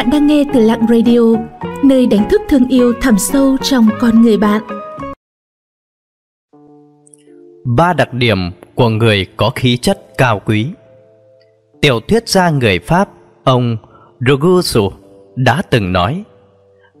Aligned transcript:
Bạn 0.00 0.10
đang 0.10 0.26
nghe 0.26 0.44
từ 0.54 0.60
Lặng 0.60 0.86
Radio, 0.88 1.20
nơi 1.84 2.06
đánh 2.06 2.28
thức 2.30 2.40
thương 2.48 2.68
yêu 2.68 2.92
thẳm 3.00 3.18
sâu 3.18 3.56
trong 3.62 3.88
con 4.00 4.22
người 4.22 4.36
bạn. 4.36 4.62
Ba 7.64 7.92
đặc 7.92 8.12
điểm 8.12 8.50
của 8.74 8.88
người 8.88 9.26
có 9.36 9.50
khí 9.50 9.76
chất 9.76 10.18
cao 10.18 10.40
quý. 10.46 10.66
Tiểu 11.80 12.00
thuyết 12.00 12.28
gia 12.28 12.50
người 12.50 12.78
Pháp, 12.78 13.08
ông 13.44 13.76
Rogusu 14.28 14.90
đã 15.36 15.62
từng 15.70 15.92
nói 15.92 16.22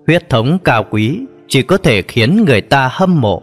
Huyết 0.06 0.28
thống 0.28 0.58
cao 0.64 0.84
quý 0.90 1.20
chỉ 1.48 1.62
có 1.62 1.76
thể 1.76 2.02
khiến 2.02 2.44
người 2.44 2.60
ta 2.60 2.88
hâm 2.92 3.20
mộ 3.20 3.42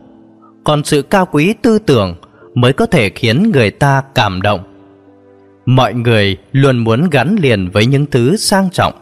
Còn 0.63 0.83
sự 0.83 1.01
cao 1.01 1.25
quý 1.31 1.53
tư 1.61 1.79
tưởng 1.79 2.15
mới 2.53 2.73
có 2.73 2.85
thể 2.85 3.09
khiến 3.09 3.51
người 3.51 3.71
ta 3.71 4.03
cảm 4.15 4.41
động. 4.41 4.59
Mọi 5.65 5.93
người 5.93 6.37
luôn 6.51 6.77
muốn 6.77 7.09
gắn 7.09 7.35
liền 7.41 7.69
với 7.69 7.85
những 7.85 8.05
thứ 8.05 8.37
sang 8.37 8.69
trọng. 8.71 8.93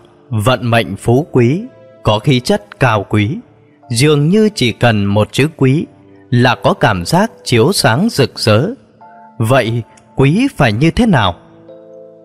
Vận 0.44 0.70
mệnh 0.70 0.95
phú 0.95 1.27
quý, 1.31 1.63
Có 2.03 2.20
khí 2.20 2.39
chất 2.39 2.80
cao 2.80 3.05
quý. 3.09 3.38
Dường 3.89 4.30
như 4.30 4.49
chỉ 4.55 4.71
cần 4.71 5.05
một 5.05 5.27
chữ 5.31 5.48
quý 5.57 5.85
Là 6.30 6.55
có 6.63 6.73
cảm 6.73 7.05
giác 7.05 7.31
chiếu 7.43 7.71
sáng 7.73 8.07
rực 8.12 8.40
rỡ. 8.40 8.67
Vậy 9.38 9.84
quý 10.16 10.48
phải 10.55 10.73
như 10.73 10.91
thế 10.91 11.05
nào? 11.05 11.35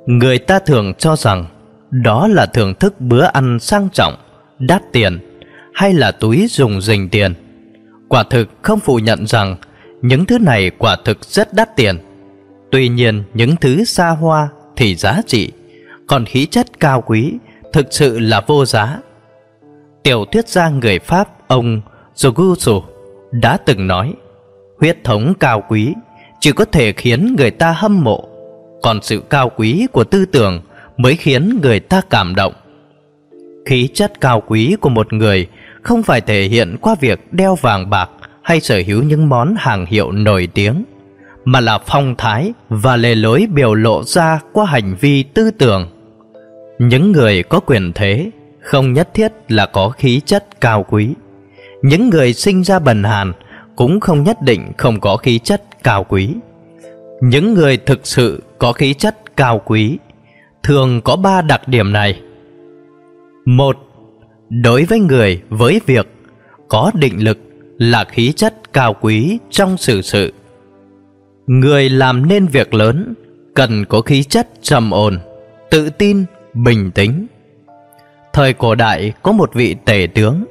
Người 0.06 0.38
ta 0.38 0.58
thường 0.58 0.94
cho 0.98 1.16
rằng 1.16 1.46
Đó 1.90 2.28
là 2.28 2.46
thưởng 2.46 2.74
thức 2.74 3.00
bữa 3.00 3.24
ăn 3.24 3.58
sang 3.60 3.88
trọng, 3.92 4.14
Đắt 4.58 4.82
tiền, 4.92 5.18
Hay 5.74 5.92
là 5.92 6.12
túi 6.12 6.46
dùng 6.50 6.80
dình 6.80 7.08
tiền. 7.08 7.34
Quả 8.08 8.22
thực 8.22 8.48
không 8.62 8.80
phủ 8.80 8.98
nhận 8.98 9.26
rằng 9.26 9.56
Những 10.02 10.24
thứ 10.24 10.38
này 10.38 10.70
quả 10.78 10.96
thực 11.04 11.24
rất 11.24 11.54
đắt 11.54 11.76
tiền. 11.76 11.98
Tuy 12.70 12.88
nhiên 12.88 13.22
những 13.34 13.56
thứ 13.56 13.84
xa 13.84 14.08
hoa 14.08 14.48
thì 14.76 14.94
giá 14.94 15.20
trị, 15.26 15.52
Còn 16.06 16.24
khí 16.24 16.46
chất 16.46 16.80
cao 16.80 17.02
quý 17.06 17.32
thực 17.72 17.86
sự 17.90 18.18
là 18.18 18.40
vô 18.46 18.64
giá. 18.64 18.98
Tiểu 20.02 20.24
thuyết 20.32 20.48
gia 20.48 20.68
người 20.68 20.98
Pháp 20.98 21.28
ông 21.48 21.80
Zogusu 22.16 22.82
đã 23.32 23.56
từng 23.56 23.86
nói 23.86 24.14
huyết 24.80 25.04
thống 25.04 25.34
cao 25.40 25.62
quý 25.68 25.94
chỉ 26.40 26.52
có 26.52 26.64
thể 26.64 26.92
khiến 26.92 27.34
người 27.38 27.50
ta 27.50 27.72
hâm 27.72 28.04
mộ, 28.04 28.28
còn 28.82 29.02
sự 29.02 29.22
cao 29.30 29.50
quý 29.56 29.86
của 29.92 30.04
tư 30.04 30.24
tưởng 30.24 30.60
mới 30.96 31.16
khiến 31.16 31.58
người 31.62 31.80
ta 31.80 32.00
cảm 32.10 32.34
động. 32.34 32.52
Khí 33.66 33.88
chất 33.94 34.20
cao 34.20 34.42
quý 34.46 34.76
của 34.80 34.88
một 34.88 35.12
người 35.12 35.46
không 35.82 36.02
phải 36.02 36.20
thể 36.20 36.42
hiện 36.42 36.76
qua 36.80 36.94
việc 37.00 37.32
đeo 37.32 37.54
vàng 37.54 37.90
bạc 37.90 38.10
hay 38.42 38.60
sở 38.60 38.82
hữu 38.86 39.02
những 39.02 39.28
món 39.28 39.54
hàng 39.58 39.86
hiệu 39.86 40.12
nổi 40.12 40.48
tiếng, 40.54 40.84
mà 41.44 41.60
là 41.60 41.78
phong 41.78 42.14
thái 42.18 42.52
và 42.68 42.96
lề 42.96 43.14
lối 43.14 43.46
biểu 43.54 43.74
lộ 43.74 44.04
ra 44.04 44.40
qua 44.52 44.66
hành 44.66 44.96
vi 45.00 45.22
tư 45.22 45.50
tưởng 45.50 45.88
những 46.80 47.12
người 47.12 47.42
có 47.42 47.60
quyền 47.60 47.92
thế 47.94 48.30
không 48.60 48.92
nhất 48.92 49.08
thiết 49.14 49.32
là 49.48 49.66
có 49.66 49.88
khí 49.88 50.20
chất 50.24 50.60
cao 50.60 50.86
quý. 50.90 51.14
Những 51.82 52.10
người 52.10 52.32
sinh 52.32 52.64
ra 52.64 52.78
bần 52.78 53.02
hàn 53.02 53.32
cũng 53.76 54.00
không 54.00 54.22
nhất 54.22 54.42
định 54.42 54.72
không 54.78 55.00
có 55.00 55.16
khí 55.16 55.38
chất 55.38 55.62
cao 55.82 56.04
quý. 56.08 56.34
Những 57.22 57.54
người 57.54 57.76
thực 57.76 58.06
sự 58.06 58.42
có 58.58 58.72
khí 58.72 58.94
chất 58.94 59.36
cao 59.36 59.62
quý 59.64 59.98
thường 60.62 61.00
có 61.04 61.16
ba 61.16 61.42
đặc 61.42 61.68
điểm 61.68 61.92
này. 61.92 62.20
Một, 63.44 63.76
đối 64.48 64.84
với 64.84 65.00
người 65.00 65.42
với 65.48 65.80
việc 65.86 66.08
có 66.68 66.90
định 66.94 67.24
lực 67.24 67.38
là 67.78 68.04
khí 68.04 68.32
chất 68.32 68.72
cao 68.72 68.96
quý 69.00 69.38
trong 69.50 69.76
sự 69.76 70.02
sự. 70.02 70.32
Người 71.46 71.88
làm 71.88 72.28
nên 72.28 72.46
việc 72.46 72.74
lớn 72.74 73.14
cần 73.54 73.84
có 73.84 74.00
khí 74.00 74.22
chất 74.22 74.48
trầm 74.62 74.90
ổn, 74.90 75.18
tự 75.70 75.90
tin 75.90 76.24
bình 76.54 76.90
tĩnh. 76.90 77.26
Thời 78.32 78.52
cổ 78.52 78.74
đại 78.74 79.12
có 79.22 79.32
một 79.32 79.54
vị 79.54 79.76
tể 79.84 80.06
tướng. 80.14 80.44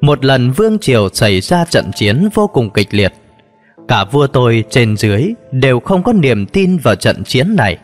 Một 0.00 0.24
lần 0.24 0.50
vương 0.50 0.78
triều 0.78 1.08
xảy 1.08 1.40
ra 1.40 1.64
trận 1.64 1.90
chiến 1.94 2.28
vô 2.34 2.46
cùng 2.46 2.70
kịch 2.70 2.94
liệt. 2.94 3.12
Cả 3.88 4.04
vua 4.04 4.26
tôi 4.26 4.64
trên 4.70 4.96
dưới 4.96 5.34
đều 5.52 5.80
không 5.80 6.02
có 6.02 6.12
niềm 6.12 6.46
tin 6.46 6.76
vào 6.76 6.94
trận 6.94 7.24
chiến 7.24 7.56
này. 7.56 7.78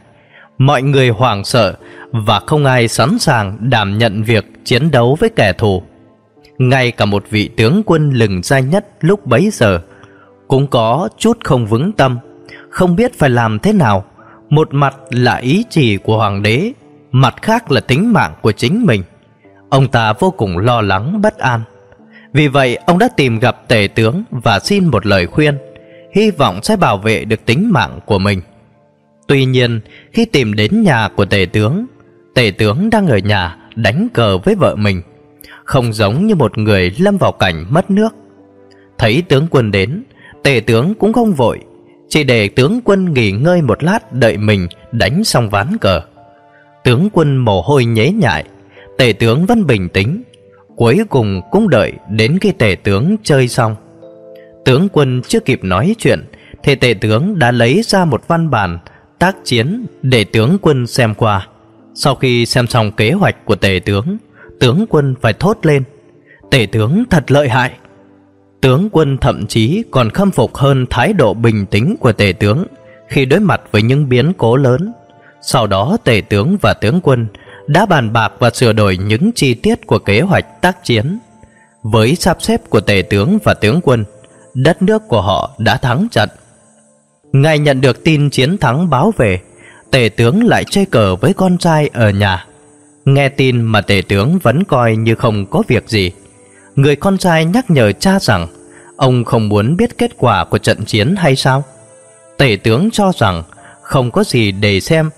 Mọi 0.58 0.82
người 0.82 1.08
hoảng 1.08 1.44
sợ 1.44 1.74
và 2.12 2.40
không 2.46 2.64
ai 2.64 2.88
sẵn 2.88 3.18
sàng 3.18 3.56
đảm 3.60 3.98
nhận 3.98 4.22
việc 4.22 4.44
chiến 4.64 4.90
đấu 4.90 5.16
với 5.20 5.30
kẻ 5.30 5.52
thù. 5.52 5.82
Ngay 6.58 6.90
cả 6.90 7.04
một 7.04 7.24
vị 7.30 7.50
tướng 7.56 7.82
quân 7.86 8.10
lừng 8.10 8.40
danh 8.42 8.70
nhất 8.70 8.88
lúc 9.00 9.26
bấy 9.26 9.50
giờ 9.52 9.80
cũng 10.48 10.66
có 10.66 11.08
chút 11.18 11.38
không 11.44 11.66
vững 11.66 11.92
tâm, 11.92 12.18
không 12.70 12.96
biết 12.96 13.18
phải 13.18 13.30
làm 13.30 13.58
thế 13.58 13.72
nào. 13.72 14.04
Một 14.50 14.68
mặt 14.74 14.96
là 15.10 15.36
ý 15.36 15.64
chỉ 15.70 15.96
của 15.96 16.16
hoàng 16.16 16.42
đế 16.42 16.72
mặt 17.12 17.34
khác 17.42 17.70
là 17.70 17.80
tính 17.80 18.12
mạng 18.12 18.34
của 18.42 18.52
chính 18.52 18.86
mình. 18.86 19.02
Ông 19.68 19.88
ta 19.88 20.12
vô 20.12 20.30
cùng 20.30 20.58
lo 20.58 20.80
lắng 20.80 21.22
bất 21.22 21.38
an. 21.38 21.60
Vì 22.32 22.48
vậy, 22.48 22.76
ông 22.86 22.98
đã 22.98 23.08
tìm 23.16 23.38
gặp 23.38 23.68
tể 23.68 23.88
tướng 23.94 24.24
và 24.30 24.58
xin 24.58 24.86
một 24.86 25.06
lời 25.06 25.26
khuyên, 25.26 25.58
hy 26.14 26.30
vọng 26.30 26.62
sẽ 26.62 26.76
bảo 26.76 26.98
vệ 26.98 27.24
được 27.24 27.44
tính 27.44 27.70
mạng 27.72 27.98
của 28.06 28.18
mình. 28.18 28.40
Tuy 29.26 29.44
nhiên, 29.44 29.80
khi 30.12 30.24
tìm 30.24 30.54
đến 30.54 30.82
nhà 30.82 31.08
của 31.16 31.24
tể 31.24 31.46
tướng, 31.52 31.86
tể 32.34 32.52
tướng 32.58 32.90
đang 32.90 33.06
ở 33.06 33.18
nhà 33.18 33.56
đánh 33.74 34.08
cờ 34.14 34.38
với 34.38 34.54
vợ 34.54 34.74
mình, 34.74 35.02
không 35.64 35.92
giống 35.92 36.26
như 36.26 36.34
một 36.34 36.58
người 36.58 36.92
lâm 36.98 37.16
vào 37.16 37.32
cảnh 37.32 37.66
mất 37.70 37.90
nước. 37.90 38.08
Thấy 38.98 39.22
tướng 39.28 39.46
quân 39.50 39.70
đến, 39.70 40.02
tể 40.42 40.60
tướng 40.60 40.94
cũng 40.94 41.12
không 41.12 41.34
vội, 41.34 41.58
chỉ 42.08 42.24
để 42.24 42.48
tướng 42.48 42.80
quân 42.84 43.12
nghỉ 43.12 43.32
ngơi 43.32 43.62
một 43.62 43.82
lát 43.82 44.12
đợi 44.12 44.36
mình 44.36 44.68
đánh 44.92 45.24
xong 45.24 45.50
ván 45.50 45.78
cờ. 45.80 46.00
Tướng 46.88 47.08
quân 47.12 47.36
mồ 47.36 47.62
hôi 47.62 47.84
nhễ 47.84 48.10
nhại, 48.10 48.44
Tể 48.98 49.12
tướng 49.12 49.46
vẫn 49.46 49.66
bình 49.66 49.88
tĩnh 49.88 50.22
Cuối 50.76 51.00
cùng 51.08 51.40
cũng 51.50 51.68
đợi 51.68 51.92
đến 52.10 52.38
khi 52.40 52.52
tể 52.52 52.76
tướng 52.82 53.16
chơi 53.22 53.48
xong. 53.48 53.76
Tướng 54.64 54.88
quân 54.92 55.22
chưa 55.28 55.40
kịp 55.40 55.64
nói 55.64 55.94
chuyện, 55.98 56.24
Thì 56.62 56.74
tể 56.74 56.94
tướng 56.94 57.38
đã 57.38 57.50
lấy 57.50 57.82
ra 57.82 58.04
một 58.04 58.28
văn 58.28 58.50
bản 58.50 58.78
Tác 59.18 59.36
chiến 59.44 59.86
để 60.02 60.24
tướng 60.24 60.58
quân 60.62 60.86
xem 60.86 61.14
qua. 61.14 61.46
Sau 61.94 62.14
khi 62.14 62.46
xem 62.46 62.66
xong 62.66 62.92
kế 62.92 63.12
hoạch 63.12 63.44
của 63.44 63.56
tể 63.56 63.80
tướng 63.84 64.16
Tướng 64.60 64.86
quân 64.88 65.14
phải 65.20 65.32
thốt 65.32 65.58
lên, 65.62 65.82
Tể 66.50 66.66
tướng 66.72 67.04
thật 67.10 67.30
lợi 67.30 67.48
hại. 67.48 67.72
Tướng 68.60 68.88
quân 68.92 69.18
thậm 69.18 69.46
chí 69.46 69.82
còn 69.90 70.10
khâm 70.10 70.30
phục 70.30 70.56
hơn 70.56 70.86
thái 70.90 71.12
độ 71.12 71.34
bình 71.34 71.66
tĩnh 71.66 71.96
của 72.00 72.12
tể 72.12 72.32
tướng 72.32 72.66
Khi 73.08 73.24
đối 73.24 73.40
mặt 73.40 73.60
với 73.72 73.82
những 73.82 74.08
biến 74.08 74.32
cố 74.38 74.56
lớn 74.56 74.92
sau 75.42 75.66
đó 75.66 75.96
tể 76.04 76.20
tướng 76.28 76.56
và 76.62 76.74
tướng 76.74 77.00
quân 77.00 77.26
đã 77.66 77.86
bàn 77.86 78.12
bạc 78.12 78.32
và 78.38 78.50
sửa 78.50 78.72
đổi 78.72 78.96
những 78.96 79.30
chi 79.34 79.54
tiết 79.54 79.86
của 79.86 79.98
kế 79.98 80.20
hoạch 80.20 80.60
tác 80.60 80.84
chiến. 80.84 81.18
Với 81.82 82.16
sắp 82.16 82.42
xếp 82.42 82.60
của 82.70 82.80
tể 82.80 83.02
tướng 83.10 83.38
và 83.44 83.54
tướng 83.54 83.80
quân, 83.82 84.04
đất 84.54 84.82
nước 84.82 85.02
của 85.08 85.20
họ 85.22 85.50
đã 85.58 85.76
thắng 85.76 86.08
trận. 86.10 86.28
Ngài 87.32 87.58
nhận 87.58 87.80
được 87.80 88.04
tin 88.04 88.30
chiến 88.30 88.58
thắng 88.58 88.90
báo 88.90 89.12
về, 89.16 89.40
tể 89.90 90.08
tướng 90.16 90.46
lại 90.46 90.64
chơi 90.64 90.86
cờ 90.86 91.16
với 91.16 91.34
con 91.34 91.58
trai 91.58 91.90
ở 91.92 92.10
nhà. 92.10 92.46
Nghe 93.04 93.28
tin 93.28 93.60
mà 93.60 93.80
tể 93.80 94.02
tướng 94.08 94.38
vẫn 94.38 94.64
coi 94.64 94.96
như 94.96 95.14
không 95.14 95.46
có 95.46 95.62
việc 95.68 95.88
gì. 95.88 96.12
Người 96.76 96.96
con 96.96 97.18
trai 97.18 97.44
nhắc 97.44 97.70
nhở 97.70 97.92
cha 97.92 98.18
rằng 98.20 98.46
ông 98.96 99.24
không 99.24 99.48
muốn 99.48 99.76
biết 99.76 99.98
kết 99.98 100.10
quả 100.18 100.44
của 100.44 100.58
trận 100.58 100.84
chiến 100.84 101.16
hay 101.16 101.36
sao? 101.36 101.64
Tể 102.36 102.56
tướng 102.62 102.90
cho 102.90 103.12
rằng 103.18 103.42
không 103.82 104.10
có 104.10 104.24
gì 104.24 104.52
để 104.52 104.80
xem 104.80 105.10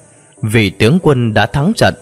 vì 0.43 0.71
tướng 0.71 0.99
quân 1.03 1.35
đã 1.35 1.47
thắng 1.47 1.73
trận. 1.77 1.95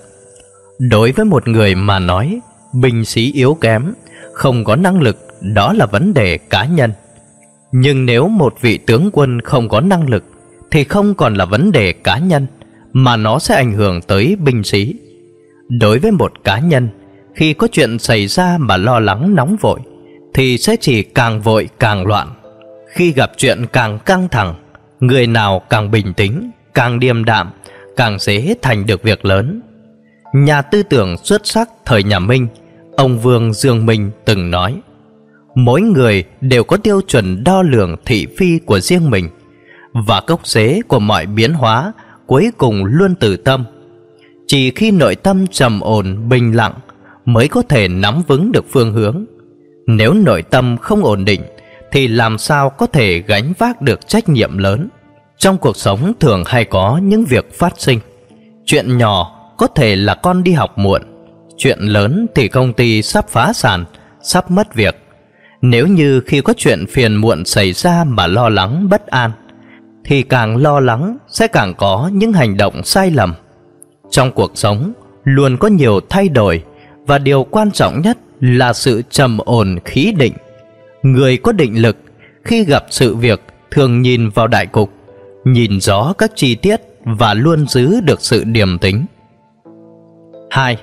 Đối 0.78 1.12
với 1.12 1.24
một 1.24 1.48
người 1.48 1.74
mà 1.74 1.98
nói, 1.98 2.40
binh 2.72 3.04
sĩ 3.04 3.32
yếu 3.32 3.54
kém, 3.54 3.92
không 4.32 4.64
có 4.64 4.76
năng 4.76 5.00
lực, 5.00 5.16
đó 5.40 5.72
là 5.72 5.86
vấn 5.86 6.14
đề 6.14 6.38
cá 6.38 6.64
nhân. 6.64 6.92
Nhưng 7.72 8.06
nếu 8.06 8.28
một 8.28 8.54
vị 8.60 8.78
tướng 8.78 9.10
quân 9.12 9.40
không 9.40 9.68
có 9.68 9.80
năng 9.80 10.08
lực, 10.08 10.24
thì 10.70 10.84
không 10.84 11.14
còn 11.14 11.34
là 11.34 11.44
vấn 11.44 11.72
đề 11.72 11.92
cá 11.92 12.18
nhân, 12.18 12.46
mà 12.92 13.16
nó 13.16 13.38
sẽ 13.38 13.54
ảnh 13.54 13.72
hưởng 13.72 14.02
tới 14.02 14.36
binh 14.36 14.62
sĩ. 14.62 14.94
Đối 15.68 15.98
với 15.98 16.10
một 16.10 16.32
cá 16.44 16.58
nhân, 16.58 16.88
khi 17.34 17.52
có 17.52 17.68
chuyện 17.72 17.98
xảy 17.98 18.26
ra 18.26 18.56
mà 18.58 18.76
lo 18.76 19.00
lắng 19.00 19.34
nóng 19.34 19.56
vội, 19.60 19.80
thì 20.34 20.58
sẽ 20.58 20.76
chỉ 20.80 21.02
càng 21.02 21.40
vội 21.40 21.68
càng 21.78 22.06
loạn. 22.06 22.28
Khi 22.92 23.12
gặp 23.12 23.30
chuyện 23.36 23.66
càng 23.72 23.98
căng 23.98 24.28
thẳng, 24.28 24.54
người 25.00 25.26
nào 25.26 25.62
càng 25.70 25.90
bình 25.90 26.14
tĩnh, 26.14 26.50
càng 26.74 27.00
điềm 27.00 27.24
đạm 27.24 27.50
càng 27.98 28.18
dễ 28.18 28.54
thành 28.62 28.86
được 28.86 29.02
việc 29.02 29.24
lớn. 29.24 29.60
Nhà 30.34 30.62
tư 30.62 30.82
tưởng 30.82 31.16
xuất 31.24 31.46
sắc 31.46 31.68
thời 31.84 32.02
nhà 32.02 32.18
Minh, 32.18 32.46
ông 32.96 33.18
Vương 33.18 33.52
Dương 33.52 33.86
Minh 33.86 34.10
từng 34.24 34.50
nói 34.50 34.80
Mỗi 35.54 35.80
người 35.80 36.24
đều 36.40 36.64
có 36.64 36.76
tiêu 36.76 37.00
chuẩn 37.08 37.44
đo 37.44 37.62
lường 37.62 37.96
thị 38.04 38.26
phi 38.36 38.58
của 38.58 38.80
riêng 38.80 39.10
mình 39.10 39.28
Và 39.92 40.22
gốc 40.26 40.46
rễ 40.46 40.80
của 40.88 40.98
mọi 40.98 41.26
biến 41.26 41.54
hóa 41.54 41.92
cuối 42.26 42.50
cùng 42.58 42.84
luôn 42.84 43.14
từ 43.20 43.36
tâm. 43.36 43.64
Chỉ 44.46 44.70
khi 44.70 44.90
nội 44.90 45.14
tâm 45.14 45.46
trầm 45.46 45.80
ổn, 45.80 46.28
bình 46.28 46.56
lặng 46.56 46.74
mới 47.24 47.48
có 47.48 47.62
thể 47.62 47.88
nắm 47.88 48.22
vững 48.28 48.52
được 48.52 48.64
phương 48.70 48.92
hướng. 48.92 49.24
Nếu 49.86 50.14
nội 50.14 50.42
tâm 50.42 50.76
không 50.76 51.04
ổn 51.04 51.24
định 51.24 51.40
thì 51.92 52.08
làm 52.08 52.38
sao 52.38 52.70
có 52.70 52.86
thể 52.86 53.22
gánh 53.26 53.52
vác 53.58 53.82
được 53.82 54.08
trách 54.08 54.28
nhiệm 54.28 54.58
lớn? 54.58 54.88
Trong 55.38 55.58
cuộc 55.58 55.76
sống 55.76 56.12
thường 56.20 56.42
hay 56.46 56.64
có 56.64 57.00
những 57.02 57.24
việc 57.24 57.58
phát 57.58 57.80
sinh 57.80 58.00
Chuyện 58.64 58.98
nhỏ 58.98 59.40
có 59.58 59.66
thể 59.66 59.96
là 59.96 60.14
con 60.14 60.42
đi 60.42 60.52
học 60.52 60.78
muộn 60.78 61.02
Chuyện 61.58 61.78
lớn 61.80 62.26
thì 62.34 62.48
công 62.48 62.72
ty 62.72 63.02
sắp 63.02 63.28
phá 63.28 63.52
sản, 63.52 63.84
sắp 64.22 64.50
mất 64.50 64.74
việc. 64.74 64.96
Nếu 65.62 65.86
như 65.86 66.20
khi 66.20 66.40
có 66.40 66.54
chuyện 66.56 66.86
phiền 66.86 67.14
muộn 67.14 67.44
xảy 67.44 67.72
ra 67.72 68.04
mà 68.04 68.26
lo 68.26 68.48
lắng 68.48 68.88
bất 68.88 69.06
an, 69.06 69.30
thì 70.04 70.22
càng 70.22 70.56
lo 70.56 70.80
lắng 70.80 71.16
sẽ 71.28 71.46
càng 71.46 71.74
có 71.74 72.10
những 72.12 72.32
hành 72.32 72.56
động 72.56 72.84
sai 72.84 73.10
lầm. 73.10 73.34
Trong 74.10 74.32
cuộc 74.32 74.52
sống 74.54 74.92
luôn 75.24 75.56
có 75.56 75.68
nhiều 75.68 76.00
thay 76.08 76.28
đổi 76.28 76.62
và 77.06 77.18
điều 77.18 77.44
quan 77.44 77.70
trọng 77.70 78.00
nhất 78.00 78.18
là 78.40 78.72
sự 78.72 79.02
trầm 79.10 79.38
ổn 79.38 79.78
khí 79.84 80.12
định. 80.18 80.32
Người 81.02 81.36
có 81.36 81.52
định 81.52 81.82
lực 81.82 81.96
khi 82.44 82.64
gặp 82.64 82.84
sự 82.90 83.16
việc 83.16 83.40
thường 83.70 84.02
nhìn 84.02 84.28
vào 84.28 84.46
đại 84.46 84.66
cục, 84.66 84.92
nhìn 85.52 85.80
rõ 85.80 86.12
các 86.18 86.32
chi 86.34 86.54
tiết 86.54 86.80
và 87.04 87.34
luôn 87.34 87.66
giữ 87.66 88.00
được 88.00 88.20
sự 88.20 88.44
điềm 88.44 88.78
tĩnh. 88.78 89.04
2. 90.50 90.76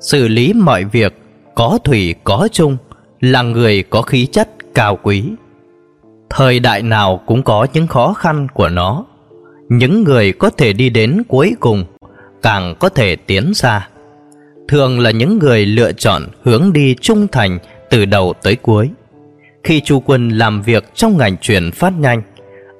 Xử 0.00 0.28
lý 0.28 0.52
mọi 0.52 0.84
việc 0.84 1.14
có 1.54 1.78
thủy 1.84 2.14
có 2.24 2.48
chung 2.52 2.76
là 3.20 3.42
người 3.42 3.82
có 3.82 4.02
khí 4.02 4.26
chất 4.26 4.48
cao 4.74 4.98
quý. 5.02 5.24
Thời 6.30 6.60
đại 6.60 6.82
nào 6.82 7.20
cũng 7.26 7.42
có 7.42 7.66
những 7.72 7.86
khó 7.86 8.12
khăn 8.12 8.46
của 8.54 8.68
nó. 8.68 9.04
Những 9.68 10.04
người 10.04 10.32
có 10.32 10.50
thể 10.50 10.72
đi 10.72 10.90
đến 10.90 11.22
cuối 11.28 11.54
cùng 11.60 11.84
càng 12.42 12.74
có 12.78 12.88
thể 12.88 13.16
tiến 13.16 13.54
xa. 13.54 13.88
Thường 14.68 15.00
là 15.00 15.10
những 15.10 15.38
người 15.38 15.66
lựa 15.66 15.92
chọn 15.92 16.22
hướng 16.42 16.72
đi 16.72 16.96
trung 17.00 17.26
thành 17.32 17.58
từ 17.90 18.04
đầu 18.04 18.34
tới 18.42 18.56
cuối. 18.56 18.90
Khi 19.64 19.80
Chu 19.80 20.00
Quân 20.00 20.28
làm 20.28 20.62
việc 20.62 20.94
trong 20.94 21.18
ngành 21.18 21.36
truyền 21.36 21.70
phát 21.70 21.92
nhanh, 21.98 22.22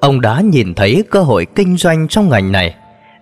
ông 0.05 0.21
đã 0.21 0.41
nhìn 0.41 0.75
thấy 0.75 1.05
cơ 1.11 1.23
hội 1.23 1.47
kinh 1.55 1.77
doanh 1.77 2.09
trong 2.09 2.29
ngành 2.29 2.53
này, 2.53 2.75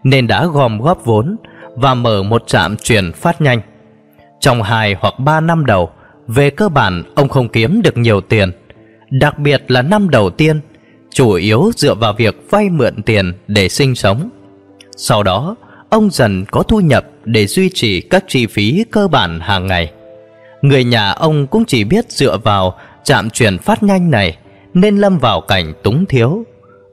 nên 0.05 0.26
đã 0.26 0.46
gom 0.46 0.81
góp 0.81 1.05
vốn 1.05 1.37
và 1.76 1.94
mở 1.94 2.23
một 2.23 2.43
trạm 2.46 2.76
truyền 2.76 3.12
phát 3.12 3.40
nhanh. 3.40 3.61
Trong 4.40 4.62
2 4.62 4.96
hoặc 5.00 5.14
3 5.19 5.40
năm 5.40 5.67
đầu, 5.67 5.90
về 6.26 6.50
cơ 6.50 6.69
bản 6.69 7.02
ông 7.14 7.29
không 7.29 7.49
kiếm 7.49 7.82
được 7.82 7.96
nhiều 7.96 8.20
tiền, 8.20 8.52
đặc 9.11 9.38
biệt 9.38 9.70
là 9.70 9.82
năm 9.82 10.11
đầu 10.11 10.31
tiên, 10.31 10.61
chủ 11.11 11.32
yếu 11.32 11.70
dựa 11.76 11.94
vào 11.94 12.12
việc 12.12 12.50
vay 12.50 12.70
mượn 12.70 13.02
tiền 13.02 13.32
để 13.46 13.69
sinh 13.69 13.94
sống. 13.94 14.31
Sau 14.96 15.23
đó, 15.23 15.56
ông 15.88 16.11
dần 16.11 16.44
có 16.50 16.62
thu 16.62 16.81
nhập 16.81 17.05
để 17.25 17.46
duy 17.46 17.70
trì 17.75 18.00
các 18.00 18.25
chi 18.29 18.46
phí 18.46 18.84
cơ 18.90 19.08
bản 19.08 19.40
hàng 19.40 19.67
ngày. 19.67 19.93
Người 20.62 20.84
nhà 20.84 21.11
ông 21.11 21.46
cũng 21.46 21.64
chỉ 21.64 21.84
biết 21.84 22.11
dựa 22.11 22.38
vào 22.38 22.79
trạm 23.05 23.31
chuyển 23.31 23.58
phát 23.58 23.82
nhanh 23.82 24.11
này 24.11 24.37
nên 24.75 24.99
lâm 24.99 25.19
vào 25.19 25.40
cảnh 25.40 25.73
túng 25.82 26.06
thiếu. 26.06 26.44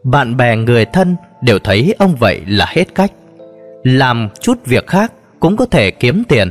Bạn 0.03 0.37
bè 0.37 0.55
người 0.55 0.85
thân 0.85 1.15
đều 1.41 1.59
thấy 1.59 1.95
ông 1.99 2.15
vậy 2.15 2.41
là 2.47 2.65
hết 2.69 2.95
cách. 2.95 3.11
Làm 3.83 4.29
chút 4.41 4.57
việc 4.65 4.87
khác 4.87 5.13
cũng 5.39 5.57
có 5.57 5.65
thể 5.65 5.91
kiếm 5.91 6.23
tiền. 6.27 6.49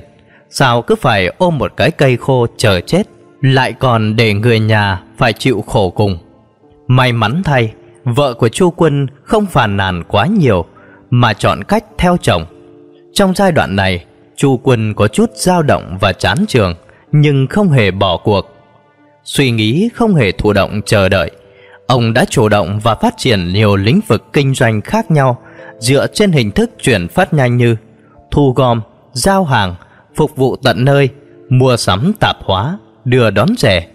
Sao 0.51 0.83
cứ 0.83 0.95
phải 0.95 1.27
ôm 1.39 1.59
một 1.59 1.73
cái 1.77 1.91
cây 1.91 2.17
khô 2.17 2.47
chờ 2.57 2.81
chết, 2.81 3.03
lại 3.43 3.73
còn 3.73 4.17
để 4.17 4.35
người 4.35 4.61
nhà 4.61 5.03
phải 5.19 5.33
chịu 5.33 5.65
khổ 5.67 5.91
cùng. 5.91 6.19
May 6.87 7.13
mắn 7.13 7.43
thay, 7.45 7.73
vợ 8.05 8.35
của 8.35 8.49
Chu 8.49 8.71
Quân 8.71 9.07
không 9.23 9.47
phàn 9.47 9.77
nàn 9.77 10.03
quá 10.09 10.27
nhiều 10.27 10.65
mà 11.11 11.33
chọn 11.33 11.65
cách 11.65 11.85
theo 11.99 12.17
chồng. 12.23 12.45
Trong 13.13 13.35
giai 13.35 13.53
đoạn 13.53 13.77
này, 13.77 14.05
Chu 14.37 14.57
Quân 14.63 14.95
có 14.95 15.09
chút 15.09 15.31
dao 15.35 15.63
động 15.63 15.99
và 16.01 16.13
chán 16.13 16.39
trường, 16.49 16.75
nhưng 17.13 17.47
không 17.47 17.69
hề 17.69 17.91
bỏ 17.91 18.17
cuộc. 18.17 18.55
Suy 19.25 19.51
nghĩ 19.51 19.89
không 19.95 20.15
hề 20.15 20.33
thụ 20.33 20.53
động 20.53 20.81
chờ 20.87 21.09
đợi. 21.09 21.31
Ông 21.89 22.13
đã 22.13 22.25
chủ 22.25 22.49
động 22.49 22.81
và 22.83 22.95
phát 22.95 23.15
triển 23.17 23.53
nhiều 23.53 23.77
lĩnh 23.77 24.01
vực 24.07 24.33
kinh 24.33 24.55
doanh 24.55 24.81
khác 24.81 25.11
nhau 25.11 25.39
dựa 25.79 26.07
trên 26.13 26.33
hình 26.33 26.51
thức 26.51 26.71
chuyển 26.83 27.09
phát 27.09 27.35
nhanh 27.35 27.57
như 27.57 27.77
thu 28.31 28.53
gom, 28.57 28.81
giao 29.13 29.45
hàng, 29.45 29.75
phục 30.17 30.37
vụ 30.37 30.57
tận 30.57 30.85
nơi, 30.85 31.09
mua 31.49 31.77
sắm 31.77 32.13
tạp 32.21 32.37
hóa, 32.41 32.79
đưa 33.05 33.31
đón 33.31 33.49
rẻ. 33.59 33.87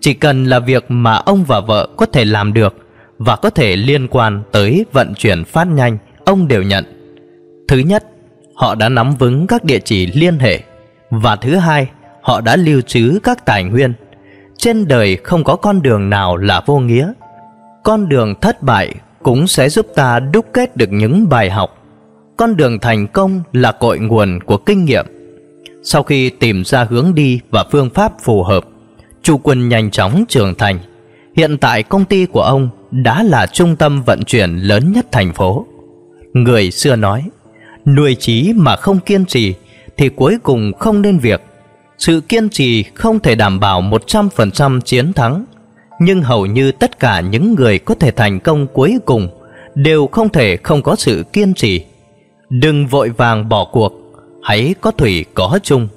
Chỉ 0.00 0.14
cần 0.14 0.44
là 0.44 0.58
việc 0.58 0.84
mà 0.88 1.14
ông 1.14 1.44
và 1.44 1.60
vợ 1.60 1.88
có 1.96 2.06
thể 2.06 2.24
làm 2.24 2.52
được 2.52 2.76
và 3.18 3.36
có 3.36 3.50
thể 3.50 3.76
liên 3.76 4.08
quan 4.08 4.42
tới 4.52 4.84
vận 4.92 5.14
chuyển 5.14 5.44
phát 5.44 5.64
nhanh, 5.64 5.98
ông 6.24 6.48
đều 6.48 6.62
nhận. 6.62 6.84
Thứ 7.68 7.78
nhất, 7.78 8.04
họ 8.54 8.74
đã 8.74 8.88
nắm 8.88 9.14
vững 9.14 9.46
các 9.46 9.64
địa 9.64 9.78
chỉ 9.78 10.06
liên 10.06 10.38
hệ 10.38 10.60
và 11.10 11.36
thứ 11.36 11.56
hai, 11.56 11.88
họ 12.22 12.40
đã 12.40 12.56
lưu 12.56 12.80
trữ 12.80 13.18
các 13.22 13.46
tài 13.46 13.64
nguyên. 13.64 13.92
Trên 14.56 14.88
đời 14.88 15.16
không 15.16 15.44
có 15.44 15.56
con 15.56 15.82
đường 15.82 16.10
nào 16.10 16.36
là 16.36 16.62
vô 16.66 16.78
nghĩa. 16.78 17.12
Con 17.88 18.08
đường 18.08 18.34
thất 18.40 18.62
bại 18.62 18.94
cũng 19.22 19.46
sẽ 19.46 19.68
giúp 19.68 19.86
ta 19.94 20.20
đúc 20.20 20.46
kết 20.52 20.76
được 20.76 20.92
những 20.92 21.28
bài 21.28 21.50
học. 21.50 21.86
Con 22.36 22.56
đường 22.56 22.78
thành 22.78 23.06
công 23.06 23.42
là 23.52 23.72
cội 23.72 23.98
nguồn 23.98 24.40
của 24.40 24.56
kinh 24.56 24.84
nghiệm. 24.84 25.06
Sau 25.82 26.02
khi 26.02 26.30
tìm 26.30 26.64
ra 26.64 26.84
hướng 26.84 27.14
đi 27.14 27.40
và 27.50 27.64
phương 27.70 27.90
pháp 27.90 28.12
phù 28.22 28.42
hợp, 28.42 28.64
Chu 29.22 29.38
Quân 29.38 29.68
nhanh 29.68 29.90
chóng 29.90 30.24
trưởng 30.28 30.54
thành. 30.54 30.78
Hiện 31.36 31.58
tại 31.58 31.82
công 31.82 32.04
ty 32.04 32.26
của 32.26 32.42
ông 32.42 32.68
đã 32.90 33.22
là 33.22 33.46
trung 33.46 33.76
tâm 33.76 34.02
vận 34.06 34.24
chuyển 34.24 34.56
lớn 34.56 34.92
nhất 34.92 35.06
thành 35.12 35.32
phố. 35.32 35.66
Người 36.32 36.70
xưa 36.70 36.96
nói, 36.96 37.24
nuôi 37.86 38.14
trí 38.14 38.52
mà 38.56 38.76
không 38.76 39.00
kiên 39.00 39.24
trì 39.24 39.54
thì 39.96 40.08
cuối 40.08 40.38
cùng 40.42 40.72
không 40.78 41.02
nên 41.02 41.18
việc. 41.18 41.42
Sự 41.98 42.20
kiên 42.20 42.48
trì 42.48 42.82
không 42.82 43.20
thể 43.20 43.34
đảm 43.34 43.60
bảo 43.60 43.82
100% 43.82 44.80
chiến 44.80 45.12
thắng, 45.12 45.44
nhưng 45.98 46.22
hầu 46.22 46.46
như 46.46 46.72
tất 46.72 46.98
cả 46.98 47.20
những 47.20 47.54
người 47.54 47.78
có 47.78 47.94
thể 47.94 48.10
thành 48.10 48.40
công 48.40 48.66
cuối 48.66 48.98
cùng 49.04 49.28
đều 49.74 50.06
không 50.06 50.28
thể 50.28 50.56
không 50.56 50.82
có 50.82 50.96
sự 50.96 51.24
kiên 51.32 51.54
trì. 51.54 51.84
Đừng 52.50 52.86
vội 52.86 53.08
vàng 53.08 53.48
bỏ 53.48 53.64
cuộc, 53.72 53.92
hãy 54.42 54.74
có 54.80 54.90
thủy 54.90 55.24
có 55.34 55.58
chung. 55.62 55.88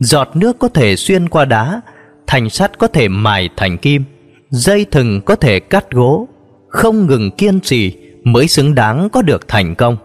Giọt 0.00 0.28
nước 0.34 0.58
có 0.58 0.68
thể 0.68 0.96
xuyên 0.96 1.28
qua 1.28 1.44
đá, 1.44 1.80
thành 2.26 2.50
sắt 2.50 2.78
có 2.78 2.86
thể 2.86 3.08
mài 3.08 3.48
thành 3.56 3.78
kim, 3.78 4.04
dây 4.50 4.84
thừng 4.84 5.20
có 5.20 5.36
thể 5.36 5.60
cắt 5.60 5.90
gỗ. 5.90 6.28
Không 6.68 7.06
ngừng 7.06 7.30
kiên 7.30 7.60
trì 7.60 7.96
mới 8.24 8.48
xứng 8.48 8.74
đáng 8.74 9.08
có 9.12 9.22
được 9.22 9.48
thành 9.48 9.74
công. 9.74 9.96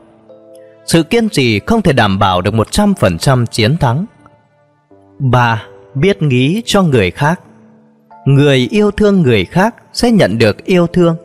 Sự 0.85 1.03
kiên 1.03 1.29
trì 1.29 1.59
không 1.59 1.81
thể 1.81 1.93
đảm 1.93 2.19
bảo 2.19 2.41
được 2.41 2.53
100% 2.53 3.45
chiến 3.45 3.77
thắng. 3.77 4.05
3. 5.19 5.63
Biết 5.95 6.21
nghĩ 6.21 6.61
cho 6.65 6.83
người 6.83 7.11
khác 7.11 7.39
Người 8.27 8.67
yêu 8.71 8.91
thương 8.91 9.21
người 9.21 9.45
khác 9.45 9.75
sẽ 9.93 10.11
nhận 10.11 10.37
được 10.37 10.65
yêu 10.65 10.87
thương. 10.87 11.15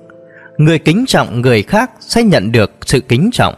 Người 0.59 0.79
kính 0.79 1.05
trọng 1.09 1.41
người 1.41 1.63
khác 1.63 1.91
sẽ 2.01 2.23
nhận 2.23 2.53
được 2.53 2.73
sự 2.87 3.01
kính 3.01 3.31
trọng. 3.33 3.55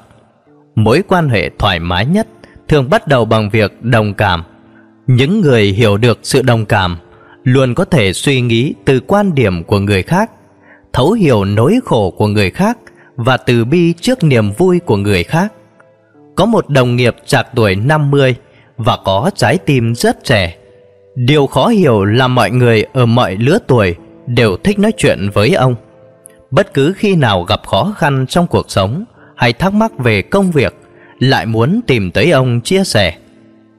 Mối 0.75 1.02
quan 1.09 1.28
hệ 1.28 1.50
thoải 1.59 1.78
mái 1.78 2.07
nhất 2.07 2.26
thường 2.69 2.90
bắt 2.90 3.09
đầu 3.09 3.25
bằng 3.25 3.50
việc 3.50 3.83
đồng 3.83 4.14
cảm. 4.14 4.45
Những 5.07 5.40
người 5.40 5.64
hiểu 5.64 5.97
được 5.97 6.19
sự 6.23 6.42
đồng 6.42 6.66
cảm 6.66 6.99
Luôn 7.45 7.75
có 7.75 7.85
thể 7.85 8.12
suy 8.12 8.40
nghĩ 8.40 8.75
từ 8.85 9.00
quan 9.00 9.35
điểm 9.35 9.64
của 9.64 9.78
người 9.78 10.02
khác, 10.02 10.30
Thấu 10.92 11.12
hiểu 11.12 11.45
nỗi 11.45 11.78
khổ 11.85 12.11
của 12.11 12.26
người 12.26 12.50
khác 12.50 12.78
Và 13.16 13.37
từ 13.37 13.64
bi 13.64 13.92
trước 14.00 14.25
niềm 14.25 14.52
vui 14.52 14.80
của 14.80 14.97
người 14.97 15.25
khác. 15.25 15.52
Có 16.37 16.47
một 16.47 16.69
đồng 16.69 16.97
nghiệp 16.97 17.16
trạc 17.26 17.47
tuổi 17.54 17.76
50 17.76 18.35
Và 18.76 18.99
có 19.04 19.30
trái 19.35 19.59
tim 19.59 19.95
rất 19.95 20.25
trẻ. 20.25 20.57
Điều 21.14 21.47
khó 21.47 21.66
hiểu 21.68 22.04
là 22.04 22.28
mọi 22.28 22.50
người 22.50 22.85
ở 22.92 23.06
mọi 23.06 23.37
lứa 23.37 23.59
tuổi 23.66 23.94
đều 24.26 24.56
thích 24.64 24.78
nói 24.78 24.92
chuyện 24.97 25.30
với 25.35 25.54
ông. 25.54 25.75
Bất 26.50 26.75
cứ 26.75 26.92
khi 26.97 27.16
nào 27.16 27.42
gặp 27.42 27.61
khó 27.66 27.94
khăn 27.99 28.26
trong 28.28 28.47
cuộc 28.47 28.71
sống 28.71 29.04
hay 29.37 29.52
thắc 29.52 29.75
mắc 29.75 29.92
về 29.99 30.23
công 30.23 30.50
việc, 30.50 30.75
lại 31.18 31.47
muốn 31.47 31.80
tìm 31.87 32.11
tới 32.11 32.30
ông 32.30 32.61
chia 32.61 32.85
sẻ. 32.85 33.14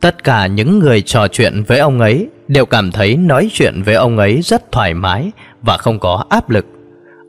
Tất 0.01 0.23
cả 0.23 0.47
những 0.47 0.79
người 0.79 1.01
trò 1.01 1.27
chuyện 1.27 1.63
với 1.67 1.79
ông 1.79 1.99
ấy 1.99 2.27
đều 2.47 2.65
cảm 2.65 2.91
thấy 2.91 3.17
nói 3.17 3.49
chuyện 3.53 3.81
với 3.85 3.95
ông 3.95 4.17
ấy 4.17 4.41
rất 4.41 4.71
thoải 4.71 4.93
mái 4.93 5.31
và 5.61 5.77
không 5.77 5.99
có 5.99 6.23
áp 6.29 6.49
lực. 6.49 6.65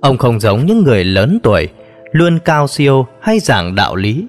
Ông 0.00 0.18
không 0.18 0.40
giống 0.40 0.66
những 0.66 0.84
người 0.84 1.04
lớn 1.04 1.38
tuổi, 1.42 1.68
luôn 2.12 2.38
cao 2.44 2.68
siêu 2.68 3.06
hay 3.20 3.38
giảng 3.38 3.74
đạo 3.74 3.96
lý. 3.96 4.26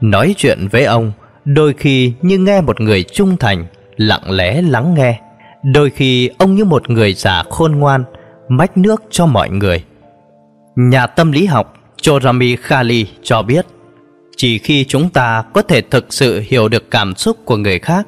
Nói 0.00 0.34
chuyện 0.36 0.68
với 0.70 0.84
ông 0.84 1.12
đôi 1.44 1.74
khi 1.78 2.12
như 2.22 2.38
nghe 2.38 2.60
một 2.60 2.80
người 2.80 3.02
trung 3.02 3.36
thành 3.36 3.66
lặng 3.96 4.30
lẽ 4.30 4.62
lắng 4.62 4.94
nghe. 4.94 5.20
Đôi 5.62 5.90
khi 5.90 6.30
ông 6.38 6.54
như 6.54 6.64
một 6.64 6.90
người 6.90 7.14
già 7.14 7.42
khôn 7.50 7.72
ngoan, 7.72 8.04
mách 8.48 8.76
nước 8.76 9.02
cho 9.10 9.26
mọi 9.26 9.50
người. 9.50 9.84
Nhà 10.76 11.06
tâm 11.06 11.32
lý 11.32 11.46
học 11.46 11.74
Chorami 11.96 12.56
Khali 12.56 13.06
cho 13.22 13.42
biết, 13.42 13.66
chỉ 14.36 14.58
khi 14.58 14.84
chúng 14.84 15.08
ta 15.08 15.42
có 15.54 15.62
thể 15.62 15.80
thực 15.80 16.12
sự 16.12 16.42
hiểu 16.46 16.68
được 16.68 16.90
cảm 16.90 17.14
xúc 17.14 17.36
của 17.44 17.56
người 17.56 17.78
khác, 17.78 18.06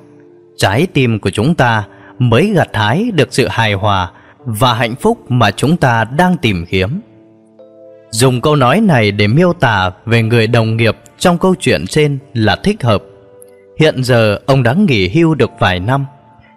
trái 0.57 0.87
tim 0.87 1.21
của 1.21 1.31
chúng 1.31 1.55
ta 1.55 1.85
mới 2.19 2.53
gặt 2.55 2.69
hái 2.73 3.11
được 3.15 3.29
sự 3.31 3.49
hài 3.51 3.73
hòa 3.73 4.11
và 4.45 4.75
hạnh 4.75 4.97
phúc 4.97 5.31
mà 5.31 5.51
chúng 5.51 5.77
ta 5.77 6.05
đang 6.05 6.37
tìm 6.37 6.67
kiếm. 6.69 7.01
Dùng 8.11 8.41
câu 8.41 8.57
nói 8.57 8.81
này 8.81 9.11
để 9.11 9.27
miêu 9.27 9.53
tả 9.53 9.91
về 10.07 10.23
người 10.23 10.47
đồng 10.47 10.77
nghiệp 10.77 10.97
trong 11.19 11.39
câu 11.39 11.55
chuyện 11.61 11.87
trên 11.87 12.19
là 12.35 12.57
thích 12.57 12.83
hợp 12.83 13.03
Hiện 13.79 14.05
giờ 14.05 14.39
ông 14.47 14.63
đã 14.63 14.73
nghỉ 14.73 15.09
hưu 15.09 15.35
được 15.35 15.51
vài 15.59 15.81
năm, 15.81 16.07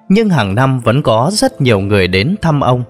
nhưng 0.10 0.30
hàng 0.30 0.56
năm 0.56 0.80
vẫn 0.80 1.02
có 1.02 1.30
rất 1.34 1.62
nhiều 1.62 1.80
người 1.80 2.08
đến 2.08 2.36
thăm 2.42 2.62
ông 2.62 2.84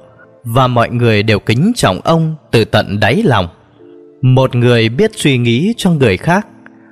và 0.43 0.67
mọi 0.67 0.89
người 0.89 1.23
đều 1.23 1.39
kính 1.39 1.71
trọng 1.75 2.01
ông 2.03 2.35
từ 2.51 2.65
tận 2.65 2.99
đáy 2.99 3.23
lòng. 3.25 3.47
Một 4.21 4.55
người 4.55 4.89
biết 4.89 5.11
suy 5.15 5.37
nghĩ 5.37 5.73
cho 5.77 5.91
người 5.91 6.17
khác 6.17 6.47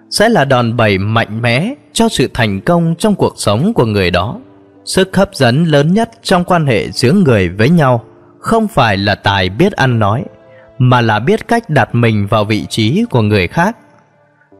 sẽ 0.09 0.29
là 0.29 0.45
đòn 0.45 0.77
bẩy 0.77 0.97
mạnh 0.97 1.41
mẽ 1.41 1.73
cho 1.93 2.09
sự 2.09 2.29
thành 2.33 2.61
công 2.61 2.95
trong 2.99 3.15
cuộc 3.15 3.33
sống 3.37 3.73
của 3.73 3.85
người 3.85 4.11
đó. 4.11 4.39
sức 4.85 5.15
hấp 5.15 5.35
dẫn 5.35 5.63
lớn 5.63 5.93
nhất 5.93 6.09
trong 6.23 6.43
quan 6.43 6.65
hệ 6.65 6.91
giữa 6.91 7.11
người 7.11 7.49
với 7.49 7.69
nhau 7.69 8.03
không 8.39 8.67
phải 8.67 8.97
là 8.97 9.15
tài 9.15 9.49
biết 9.49 9.73
ăn 9.73 9.99
nói 9.99 10.23
mà 10.77 11.01
là 11.01 11.19
biết 11.19 11.47
cách 11.47 11.69
đặt 11.69 11.95
mình 11.95 12.27
vào 12.27 12.45
vị 12.45 12.65
trí 12.69 13.05
của 13.09 13.21
người 13.21 13.47
khác 13.47 13.77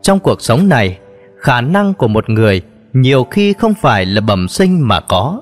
trong 0.02 0.20
cuộc 0.20 0.42
sống 0.42 0.70
này 0.70 0.98
khả 1.40 1.62
năng 1.62 1.94
của 1.94 2.08
một 2.08 2.30
người 2.30 2.62
nhiều 2.94 3.24
khi 3.24 3.54
không 3.54 3.74
phải 3.74 4.06
là 4.06 4.22
bẩm 4.22 4.48
sinh 4.48 4.88
mà 4.88 5.00
có, 5.00 5.42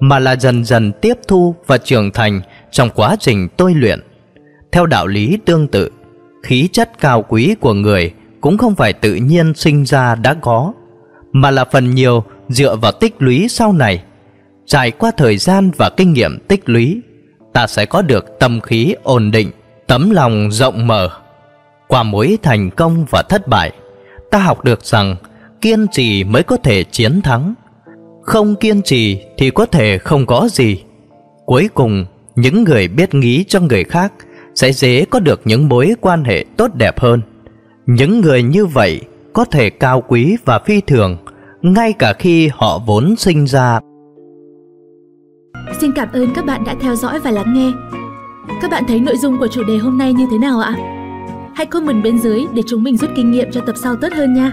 mà 0.00 0.18
là 0.18 0.36
dần 0.36 0.64
dần 0.64 0.92
tiếp 0.92 1.14
thu 1.28 1.54
và 1.66 1.78
trưởng 1.78 2.10
thành 2.10 2.40
trong 2.70 2.90
quá 2.90 3.16
trình 3.20 3.48
tôi 3.56 3.74
luyện. 3.74 4.00
Theo 4.72 4.86
đạo 4.86 5.06
lý 5.06 5.38
tương 5.44 5.68
tự, 5.68 5.90
khí 6.42 6.68
chất 6.72 6.90
cao 7.00 7.24
quý 7.28 7.54
của 7.60 7.74
người 7.74 8.12
cũng 8.40 8.58
không 8.58 8.74
phải 8.74 8.92
tự 8.92 9.14
nhiên 9.14 9.54
sinh 9.54 9.84
ra 9.84 10.14
đã 10.14 10.34
có, 10.34 10.72
mà 11.32 11.50
là 11.50 11.64
phần 11.64 11.94
nhiều 11.94 12.24
dựa 12.48 12.76
vào 12.76 12.92
tích 12.92 13.14
lũy 13.18 13.46
sau 13.48 13.72
này. 13.72 14.02
Trải 14.66 14.90
qua 14.90 15.10
thời 15.16 15.36
gian 15.36 15.70
và 15.76 15.90
kinh 15.96 16.12
nghiệm 16.12 16.38
tích 16.48 16.68
lũy, 16.68 17.00
ta 17.52 17.66
sẽ 17.66 17.86
có 17.86 18.02
được 18.02 18.24
tâm 18.40 18.60
khí 18.60 18.94
ổn 19.02 19.30
định, 19.30 19.50
tấm 19.86 20.10
lòng 20.10 20.48
rộng 20.50 20.86
mở. 20.86 21.10
Qua 21.88 22.02
mỗi 22.02 22.38
thành 22.42 22.70
công 22.70 23.04
và 23.10 23.22
thất 23.22 23.48
bại, 23.48 23.72
ta 24.30 24.38
học 24.38 24.64
được 24.64 24.84
rằng 24.84 25.16
kiên 25.62 25.86
trì 25.88 26.24
mới 26.24 26.42
có 26.42 26.56
thể 26.56 26.84
chiến 26.84 27.22
thắng. 27.22 27.54
Không 28.22 28.56
kiên 28.56 28.82
trì 28.82 29.20
thì 29.38 29.50
có 29.50 29.66
thể 29.66 29.98
không 29.98 30.26
có 30.26 30.48
gì. 30.50 30.82
Cuối 31.46 31.68
cùng, 31.74 32.04
những 32.36 32.64
người 32.64 32.88
biết 32.88 33.14
nghĩ 33.14 33.44
cho 33.48 33.60
người 33.60 33.84
khác 33.84 34.12
sẽ 34.54 34.72
dễ 34.72 35.04
có 35.04 35.20
được 35.20 35.40
những 35.44 35.68
mối 35.68 35.94
quan 36.00 36.24
hệ 36.24 36.44
tốt 36.56 36.74
đẹp 36.74 37.00
hơn. 37.00 37.20
Những 37.86 38.20
người 38.20 38.42
như 38.42 38.66
vậy 38.66 39.00
có 39.32 39.44
thể 39.44 39.70
cao 39.70 40.02
quý 40.08 40.36
và 40.44 40.58
phi 40.58 40.80
thường, 40.80 41.16
ngay 41.62 41.92
cả 41.92 42.12
khi 42.12 42.50
họ 42.52 42.80
vốn 42.86 43.16
sinh 43.16 43.46
ra. 43.46 43.80
Xin 45.80 45.92
cảm 45.92 46.08
ơn 46.12 46.34
các 46.34 46.44
bạn 46.44 46.64
đã 46.64 46.74
theo 46.80 46.96
dõi 46.96 47.20
và 47.20 47.30
lắng 47.30 47.54
nghe. 47.54 47.72
Các 48.62 48.70
bạn 48.70 48.84
thấy 48.88 49.00
nội 49.00 49.16
dung 49.16 49.38
của 49.38 49.48
chủ 49.48 49.64
đề 49.64 49.76
hôm 49.76 49.98
nay 49.98 50.12
như 50.12 50.26
thế 50.30 50.38
nào 50.38 50.60
ạ? 50.60 50.74
Hãy 51.54 51.66
comment 51.66 52.04
bên 52.04 52.18
dưới 52.18 52.44
để 52.54 52.62
chúng 52.66 52.82
mình 52.82 52.96
rút 52.96 53.10
kinh 53.16 53.30
nghiệm 53.30 53.50
cho 53.50 53.60
tập 53.66 53.74
sau 53.82 53.96
tốt 53.96 54.08
hơn 54.12 54.34
nha 54.34 54.52